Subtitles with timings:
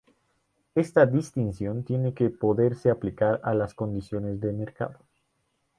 [0.73, 4.97] Esta distinción tiene que poderse aplicar a las condiciones de mercado.